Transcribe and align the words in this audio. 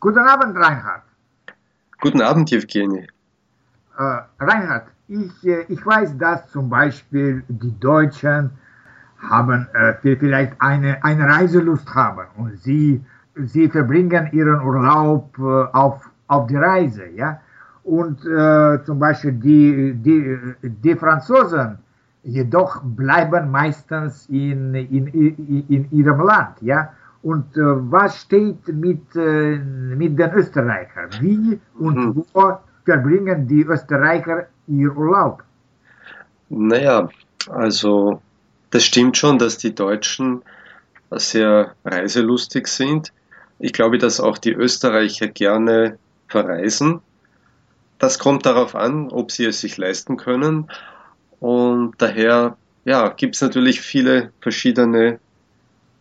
Guten 0.00 0.18
Abend, 0.18 0.56
Reinhard. 0.56 1.02
Guten 2.00 2.20
Abend, 2.20 2.52
Evgeny. 2.52 3.06
Äh, 3.98 4.18
Reinhard, 4.38 4.88
ich, 5.08 5.46
äh, 5.46 5.64
ich 5.68 5.84
weiß, 5.84 6.18
dass 6.18 6.50
zum 6.50 6.68
Beispiel 6.68 7.42
die 7.48 7.78
Deutschen 7.80 8.50
haben 9.18 9.66
äh, 9.72 10.16
vielleicht 10.16 10.52
eine, 10.60 11.02
eine 11.02 11.26
Reiselust 11.26 11.88
haben 11.94 12.26
und 12.36 12.58
sie, 12.58 13.02
sie 13.36 13.68
verbringen 13.68 14.28
ihren 14.32 14.60
Urlaub 14.60 15.34
äh, 15.38 15.42
auf, 15.72 16.10
auf 16.26 16.46
die 16.46 16.56
Reise, 16.56 17.06
ja. 17.06 17.40
Und 17.82 18.26
äh, 18.26 18.84
zum 18.84 18.98
Beispiel 18.98 19.32
die, 19.32 19.94
die, 19.94 20.38
die 20.62 20.94
Franzosen 20.96 21.78
jedoch 22.22 22.82
bleiben 22.82 23.50
meistens 23.50 24.26
in, 24.28 24.74
in, 24.74 25.06
in, 25.06 25.66
in 25.68 25.90
ihrem 25.90 26.20
Land, 26.20 26.60
ja. 26.60 26.92
Und 27.26 27.56
äh, 27.56 27.60
was 27.90 28.20
steht 28.20 28.68
mit, 28.68 29.16
äh, 29.16 29.56
mit 29.58 30.16
den 30.16 30.32
Österreichern? 30.32 31.10
Wie 31.18 31.58
und 31.76 31.96
mhm. 31.96 32.24
wo 32.32 32.58
verbringen 32.84 33.48
die 33.48 33.62
Österreicher 33.62 34.46
ihr 34.68 34.96
Urlaub? 34.96 35.42
Naja, 36.50 37.08
also 37.50 38.22
das 38.70 38.84
stimmt 38.84 39.16
schon, 39.16 39.40
dass 39.40 39.58
die 39.58 39.74
Deutschen 39.74 40.42
sehr 41.10 41.74
reiselustig 41.84 42.68
sind. 42.68 43.12
Ich 43.58 43.72
glaube, 43.72 43.98
dass 43.98 44.20
auch 44.20 44.38
die 44.38 44.52
Österreicher 44.52 45.26
gerne 45.26 45.98
verreisen. 46.28 47.00
Das 47.98 48.20
kommt 48.20 48.46
darauf 48.46 48.76
an, 48.76 49.08
ob 49.10 49.32
sie 49.32 49.46
es 49.46 49.60
sich 49.60 49.76
leisten 49.76 50.16
können. 50.16 50.68
Und 51.40 51.94
daher 51.98 52.56
ja, 52.84 53.08
gibt 53.08 53.34
es 53.34 53.42
natürlich 53.42 53.80
viele 53.80 54.30
verschiedene 54.40 55.18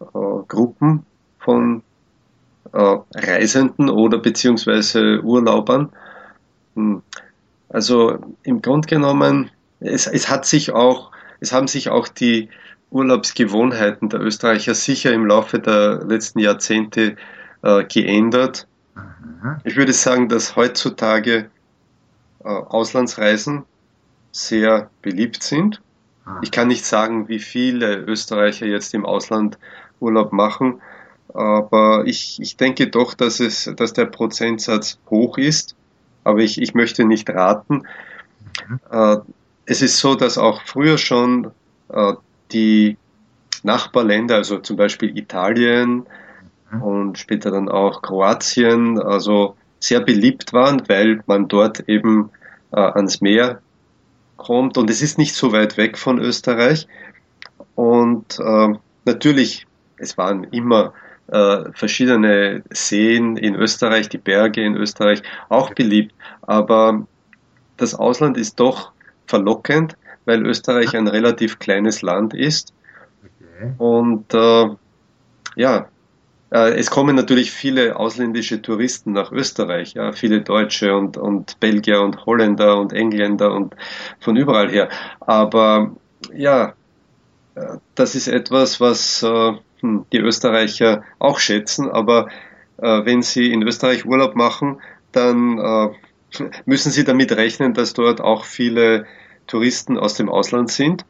äh, 0.00 0.04
Gruppen 0.48 1.04
von 1.40 1.82
äh, 2.72 2.96
Reisenden 3.14 3.90
oder 3.90 4.18
beziehungsweise 4.18 5.22
Urlaubern. 5.22 5.90
Hm. 6.76 7.02
Also 7.68 8.18
im 8.42 8.62
Grunde 8.62 8.88
genommen, 8.88 9.50
es, 9.80 10.06
es 10.06 10.28
hat 10.28 10.44
sich 10.44 10.72
auch, 10.72 11.10
es 11.40 11.52
haben 11.52 11.68
sich 11.68 11.88
auch 11.88 12.08
die 12.08 12.48
Urlaubsgewohnheiten 12.90 14.08
der 14.08 14.20
Österreicher 14.20 14.74
sicher 14.74 15.12
im 15.12 15.26
Laufe 15.26 15.58
der 15.58 16.04
letzten 16.04 16.40
Jahrzehnte 16.40 17.16
äh, 17.62 17.84
geändert. 17.84 18.66
Mhm. 18.94 19.56
Ich 19.64 19.76
würde 19.76 19.92
sagen, 19.92 20.28
dass 20.28 20.56
heutzutage 20.56 21.50
äh, 22.44 22.48
Auslandsreisen 22.48 23.64
sehr 24.32 24.90
beliebt 25.02 25.42
sind. 25.42 25.80
Ah. 26.24 26.40
Ich 26.42 26.50
kann 26.50 26.68
nicht 26.68 26.84
sagen, 26.84 27.28
wie 27.28 27.38
viele 27.38 27.96
Österreicher 27.96 28.66
jetzt 28.66 28.94
im 28.94 29.06
Ausland 29.06 29.58
Urlaub 30.00 30.32
machen, 30.32 30.80
aber 31.34 32.04
ich, 32.06 32.38
ich 32.40 32.56
denke 32.56 32.88
doch, 32.88 33.14
dass, 33.14 33.40
es, 33.40 33.70
dass 33.76 33.92
der 33.92 34.06
Prozentsatz 34.06 34.98
hoch 35.08 35.38
ist 35.38 35.76
aber 36.24 36.40
ich, 36.40 36.60
ich 36.60 36.74
möchte 36.74 37.04
nicht 37.04 37.28
raten. 37.30 37.86
Mhm. 38.68 38.80
Äh, 38.90 39.16
es 39.66 39.82
ist 39.82 39.98
so, 39.98 40.14
dass 40.14 40.38
auch 40.38 40.62
früher 40.62 40.98
schon 40.98 41.50
äh, 41.88 42.14
die 42.52 42.96
Nachbarländer, 43.62 44.36
also 44.36 44.58
zum 44.58 44.76
Beispiel 44.76 45.16
Italien 45.16 46.06
mhm. 46.70 46.82
und 46.82 47.18
später 47.18 47.50
dann 47.50 47.68
auch 47.68 48.02
Kroatien, 48.02 49.00
also 49.00 49.56
sehr 49.78 50.00
beliebt 50.00 50.52
waren, 50.52 50.82
weil 50.88 51.22
man 51.26 51.48
dort 51.48 51.88
eben 51.88 52.30
äh, 52.72 52.80
ans 52.80 53.20
Meer 53.20 53.60
kommt 54.36 54.78
und 54.78 54.90
es 54.90 55.02
ist 55.02 55.18
nicht 55.18 55.34
so 55.34 55.52
weit 55.52 55.76
weg 55.76 55.98
von 55.98 56.18
Österreich. 56.18 56.86
Und 57.74 58.38
äh, 58.38 58.74
natürlich, 59.04 59.66
es 59.96 60.18
waren 60.18 60.44
immer 60.44 60.92
äh, 61.30 61.72
verschiedene 61.72 62.62
Seen 62.70 63.36
in 63.36 63.54
Österreich, 63.54 64.08
die 64.08 64.18
Berge 64.18 64.62
in 64.62 64.76
Österreich 64.76 65.22
auch 65.48 65.74
beliebt. 65.74 66.14
Aber 66.42 67.06
das 67.76 67.94
Ausland 67.94 68.36
ist 68.36 68.60
doch 68.60 68.92
verlockend, 69.26 69.96
weil 70.24 70.44
Österreich 70.44 70.96
ein 70.96 71.08
relativ 71.08 71.58
kleines 71.58 72.02
Land 72.02 72.34
ist. 72.34 72.74
Okay. 73.22 73.72
Und 73.78 74.34
äh, 74.34 74.68
ja, 75.56 75.88
äh, 76.50 76.74
es 76.74 76.90
kommen 76.90 77.16
natürlich 77.16 77.52
viele 77.52 77.96
ausländische 77.96 78.60
Touristen 78.60 79.12
nach 79.12 79.30
Österreich, 79.32 79.94
ja, 79.94 80.12
viele 80.12 80.42
Deutsche 80.42 80.94
und, 80.96 81.16
und 81.16 81.58
Belgier 81.60 82.02
und 82.02 82.26
Holländer 82.26 82.78
und 82.78 82.92
Engländer 82.92 83.52
und 83.52 83.74
von 84.18 84.36
überall 84.36 84.68
her. 84.68 84.88
Aber 85.20 85.92
ja, 86.34 86.74
äh, 87.54 87.78
das 87.94 88.14
ist 88.14 88.28
etwas, 88.28 88.80
was 88.80 89.22
äh, 89.22 89.52
hm, 89.80 90.06
die 90.12 90.18
Österreicher 90.18 91.02
auch 91.18 91.38
schätzen, 91.38 91.90
aber 91.90 92.28
äh, 92.78 93.04
wenn 93.04 93.22
sie 93.22 93.52
in 93.52 93.62
Österreich 93.62 94.06
Urlaub 94.06 94.34
machen, 94.36 94.80
dann 95.12 95.58
äh, 95.58 95.88
müssen 96.64 96.92
sie 96.92 97.04
damit 97.04 97.32
rechnen, 97.32 97.74
dass 97.74 97.92
dort 97.92 98.20
auch 98.20 98.44
viele 98.44 99.06
Touristen 99.46 99.98
aus 99.98 100.14
dem 100.14 100.28
Ausland 100.28 100.70
sind. 100.70 101.04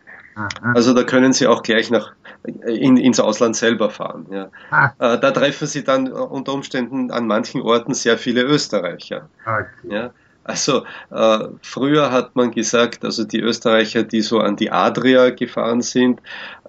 Also 0.62 0.94
da 0.94 1.02
können 1.02 1.32
Sie 1.32 1.46
auch 1.46 1.62
gleich 1.62 1.90
nach 1.90 2.12
in, 2.44 2.96
ins 2.96 3.20
Ausland 3.20 3.56
selber 3.56 3.90
fahren. 3.90 4.26
Ja. 4.30 4.48
Ah. 4.70 4.92
Äh, 4.98 5.18
da 5.18 5.30
treffen 5.30 5.66
Sie 5.66 5.84
dann 5.84 6.10
unter 6.10 6.54
Umständen 6.54 7.10
an 7.10 7.26
manchen 7.26 7.60
Orten 7.60 7.92
sehr 7.92 8.16
viele 8.16 8.42
Österreicher. 8.42 9.28
Okay. 9.44 9.94
Ja. 9.94 10.10
Also 10.44 10.84
äh, 11.10 11.48
früher 11.60 12.10
hat 12.10 12.34
man 12.34 12.50
gesagt, 12.50 13.04
also 13.04 13.24
die 13.24 13.40
Österreicher, 13.40 14.02
die 14.04 14.22
so 14.22 14.40
an 14.40 14.56
die 14.56 14.70
Adria 14.70 15.30
gefahren 15.30 15.82
sind, 15.82 16.20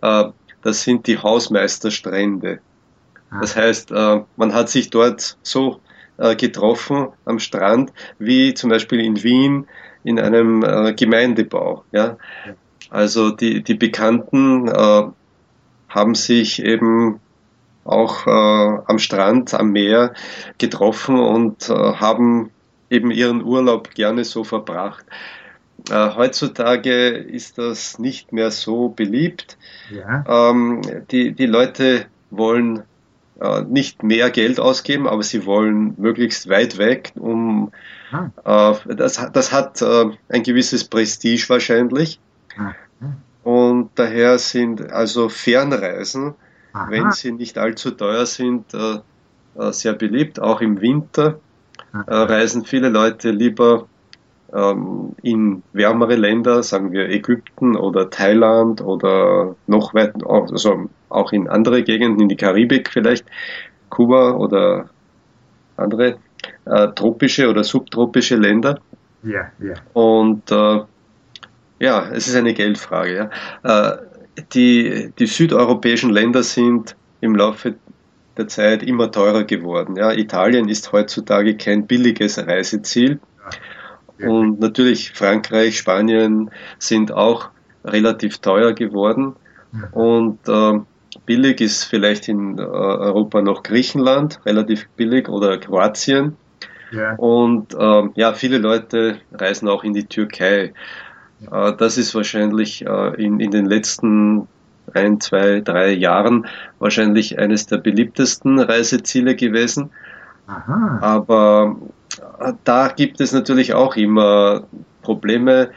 äh, 0.02 0.26
das 0.62 0.84
sind 0.84 1.08
die 1.08 1.18
Hausmeisterstrände. 1.18 2.60
Das 3.40 3.56
heißt, 3.56 3.92
äh, 3.92 4.22
man 4.36 4.54
hat 4.54 4.70
sich 4.70 4.90
dort 4.90 5.38
so 5.42 5.80
äh, 6.18 6.36
getroffen 6.36 7.08
am 7.26 7.40
Strand, 7.40 7.94
wie 8.20 8.54
zum 8.54 8.70
Beispiel 8.70 9.00
in 9.00 9.24
Wien 9.24 9.68
in 10.04 10.20
einem 10.20 10.64
äh, 10.64 10.94
Gemeindebau. 10.94 11.86
Ja? 11.92 12.18
Also 12.90 13.32
die, 13.32 13.64
die 13.64 13.76
Bekannten 13.76 14.70
haben 15.88 16.16
sich 16.16 16.62
eben 16.62 17.22
auch 17.86 18.28
am 18.28 19.00
Strand, 19.00 19.54
am 19.54 19.72
Meer 19.72 20.14
getroffen 20.58 21.18
und 21.18 21.70
haben 21.70 22.52
eben 22.90 23.12
ihren 23.12 23.44
Urlaub 23.44 23.92
gerne 23.92 24.26
so 24.26 24.44
verbracht. 24.44 25.06
Äh, 25.90 26.16
heutzutage 26.16 27.10
ist 27.10 27.58
das 27.58 28.00
nicht 28.00 28.32
mehr 28.32 28.52
so 28.52 28.90
beliebt. 28.90 29.58
Ja. 29.90 30.50
Ähm, 30.52 30.82
die, 31.10 31.32
die 31.34 31.46
Leute 31.46 32.06
wollen 32.30 32.84
äh, 33.40 33.64
nicht 33.64 34.04
mehr 34.04 34.30
Geld 34.30 34.60
ausgeben, 34.60 35.08
aber 35.08 35.24
sie 35.24 35.46
wollen 35.46 35.96
möglichst 35.98 36.48
weit 36.48 36.78
weg, 36.78 37.12
um 37.16 37.72
ah. 38.12 38.78
äh, 38.88 38.96
das, 38.96 39.32
das 39.34 39.52
hat 39.52 39.82
äh, 39.82 40.12
ein 40.30 40.44
gewisses 40.44 40.84
Prestige 40.84 41.46
wahrscheinlich. 41.50 42.20
Ah. 42.58 42.74
Und 43.44 43.90
daher 43.96 44.38
sind 44.38 44.92
also 44.92 45.28
Fernreisen, 45.28 46.36
Aha. 46.74 46.92
wenn 46.92 47.12
sie 47.12 47.32
nicht 47.32 47.58
allzu 47.58 47.90
teuer 47.90 48.28
sind, 48.28 48.74
äh, 48.76 49.00
äh, 49.60 49.74
sehr 49.74 49.94
beliebt. 49.94 50.40
Auch 50.40 50.62
im 50.62 50.80
Winter 50.82 51.40
reisen 51.94 52.64
viele 52.64 52.88
Leute 52.88 53.32
lieber 53.32 53.88
in 54.54 55.64
wärmere 55.72 56.16
Länder, 56.16 56.62
sagen 56.62 56.92
wir 56.92 57.10
Ägypten 57.10 57.78
oder 57.78 58.10
Thailand 58.10 58.82
oder 58.82 59.56
noch 59.66 59.94
weit, 59.94 60.14
also 60.26 60.90
auch 61.08 61.32
in 61.32 61.48
andere 61.48 61.84
Gegenden, 61.84 62.22
in 62.22 62.30
die 62.30 62.36
Karibik 62.36 62.90
vielleicht, 62.90 63.26
Kuba 63.90 64.34
oder 64.34 64.90
andere 65.78 66.18
äh, 66.66 66.88
tropische 66.96 67.50
oder 67.50 67.64
subtropische 67.64 68.36
Länder. 68.36 68.80
Ja, 69.24 69.52
ja. 69.60 69.76
Und 69.94 70.52
äh, 70.52 70.82
ja, 71.80 72.10
es 72.12 72.28
ist 72.28 72.36
eine 72.36 72.54
Geldfrage. 72.54 73.30
Ja. 73.64 73.94
Äh, 73.94 73.98
die, 74.54 75.12
die 75.18 75.28
südeuropäischen 75.28 76.10
Länder 76.10 76.44
sind 76.44 76.96
im 77.22 77.36
Laufe 77.36 77.76
der 78.38 78.48
Zeit 78.48 78.84
immer 78.84 79.12
teurer 79.12 79.44
geworden. 79.44 79.96
Ja. 79.96 80.12
Italien 80.12 80.70
ist 80.70 80.92
heutzutage 80.92 81.56
kein 81.58 81.88
billiges 81.88 82.38
Reiseziel. 82.38 83.20
Und 84.28 84.60
natürlich 84.60 85.12
Frankreich, 85.12 85.78
Spanien 85.78 86.52
sind 86.80 87.12
auch 87.12 87.50
relativ 87.84 88.40
teuer 88.40 88.74
geworden. 88.74 89.36
Und 89.92 90.40
äh, 90.48 90.80
billig 91.26 91.62
ist 91.62 91.84
vielleicht 91.84 92.28
in 92.28 92.58
äh, 92.58 92.62
Europa 92.62 93.42
noch 93.42 93.64
Griechenland, 93.64 94.40
relativ 94.46 94.88
billig, 94.98 95.30
oder 95.30 95.58
Kroatien. 95.58 96.36
Ja. 96.92 97.16
Und 97.16 97.74
äh, 97.74 98.04
ja, 98.16 98.34
viele 98.34 98.58
Leute 98.58 99.18
reisen 99.32 99.70
auch 99.70 99.84
in 99.84 99.94
die 99.94 100.06
Türkei. 100.06 100.74
Äh, 101.50 101.74
das 101.78 101.98
ist 101.98 102.14
wahrscheinlich 102.16 102.86
äh, 102.86 103.24
in, 103.24 103.40
in 103.40 103.52
den 103.52 103.66
letzten 103.66 104.48
ein, 104.94 105.22
zwei, 105.22 105.62
drei 105.62 105.92
Jahren 105.94 106.48
wahrscheinlich 106.80 107.40
eines 107.40 107.66
der 107.66 107.78
beliebtesten 107.78 108.60
Reiseziele 108.60 109.36
gewesen. 109.36 109.92
Aha. 110.48 111.00
Aber 111.02 111.78
da 112.64 112.88
gibt 112.90 113.22
es 113.22 113.32
natürlich 113.32 113.74
auch 113.74 113.96
immer 113.96 114.68
Probleme, 115.02 115.72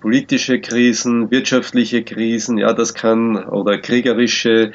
politische 0.00 0.60
Krisen, 0.60 1.30
wirtschaftliche 1.30 2.02
Krisen, 2.02 2.58
ja, 2.58 2.72
das 2.72 2.94
kann, 2.94 3.36
oder 3.44 3.78
kriegerische 3.78 4.72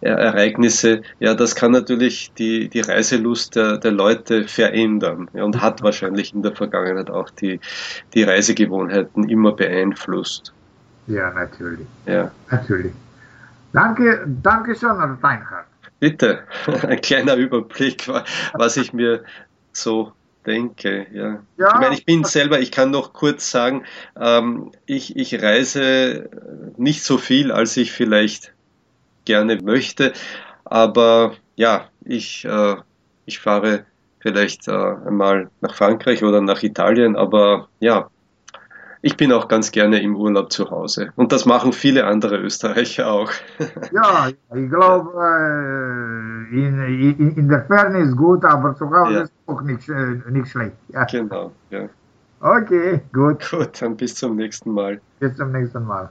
Ereignisse, 0.00 1.02
ja, 1.18 1.34
das 1.34 1.56
kann 1.56 1.72
natürlich 1.72 2.32
die, 2.34 2.68
die 2.68 2.80
Reiselust 2.80 3.56
der, 3.56 3.78
der 3.78 3.90
Leute 3.90 4.46
verändern 4.46 5.28
ja, 5.32 5.42
und 5.42 5.60
hat 5.60 5.82
wahrscheinlich 5.82 6.32
in 6.34 6.42
der 6.42 6.54
Vergangenheit 6.54 7.10
auch 7.10 7.30
die, 7.30 7.58
die 8.14 8.22
Reisegewohnheiten 8.22 9.28
immer 9.28 9.52
beeinflusst. 9.52 10.52
Ja, 11.08 11.32
natürlich. 11.32 11.86
Ja. 12.06 12.30
Natürlich. 12.50 12.92
Danke, 13.72 14.24
danke 14.42 14.76
schon, 14.76 15.00
Reinhard. 15.00 15.66
Bitte, 16.00 16.40
ein 16.86 17.00
kleiner 17.00 17.34
Überblick, 17.34 18.08
was 18.54 18.76
ich 18.76 18.92
mir 18.92 19.24
so 19.80 20.12
denke. 20.46 21.06
Ja. 21.12 21.42
ja. 21.56 21.74
Ich 21.74 21.80
meine, 21.80 21.94
ich 21.94 22.04
bin 22.04 22.24
selber, 22.24 22.60
ich 22.60 22.70
kann 22.70 22.90
noch 22.90 23.12
kurz 23.12 23.50
sagen, 23.50 23.84
ähm, 24.18 24.72
ich, 24.86 25.16
ich 25.16 25.42
reise 25.42 26.30
nicht 26.76 27.04
so 27.04 27.18
viel, 27.18 27.52
als 27.52 27.76
ich 27.76 27.92
vielleicht 27.92 28.52
gerne 29.24 29.60
möchte, 29.62 30.12
aber 30.64 31.34
ja, 31.56 31.88
ich, 32.04 32.44
äh, 32.44 32.76
ich 33.26 33.40
fahre 33.40 33.84
vielleicht 34.20 34.68
äh, 34.68 34.72
einmal 34.72 35.50
nach 35.60 35.74
Frankreich 35.74 36.24
oder 36.24 36.40
nach 36.40 36.62
Italien, 36.62 37.14
aber 37.16 37.68
ja, 37.80 38.08
ich 39.00 39.16
bin 39.16 39.32
auch 39.32 39.48
ganz 39.48 39.70
gerne 39.70 40.00
im 40.00 40.16
Urlaub 40.16 40.52
zu 40.52 40.70
Hause. 40.70 41.12
Und 41.14 41.30
das 41.30 41.46
machen 41.46 41.72
viele 41.72 42.04
andere 42.06 42.36
Österreicher 42.38 43.10
auch. 43.10 43.30
ja, 43.92 44.28
ich 44.28 44.68
glaube, 44.70 45.12
äh, 45.16 45.87
in, 46.50 46.78
in, 46.80 47.36
in, 47.36 47.48
der 47.48 47.64
Ferne 47.64 47.98
ist 47.98 48.16
gut, 48.16 48.44
aber 48.44 48.74
zu 48.76 48.90
Hause 48.90 49.12
ja. 49.12 49.22
ist 49.22 49.32
auch 49.46 49.62
nicht, 49.62 49.88
nicht 50.30 50.48
schlecht. 50.48 50.76
Ja. 50.88 51.04
Genau, 51.04 51.52
ja. 51.70 51.88
Okay, 52.40 53.00
gut. 53.12 53.50
Gut, 53.50 53.82
dann 53.82 53.96
bis 53.96 54.14
zum 54.14 54.36
nächsten 54.36 54.72
Mal. 54.72 55.00
Bis 55.18 55.36
zum 55.36 55.52
nächsten 55.52 55.84
Mal. 55.84 56.08